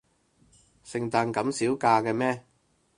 [0.83, 2.43] 聖誕咁少假嘅咩？